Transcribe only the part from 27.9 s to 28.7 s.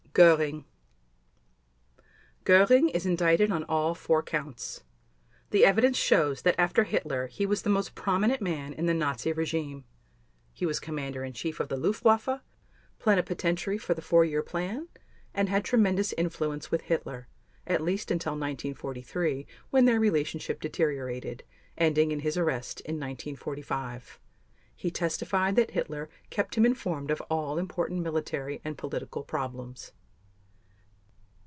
military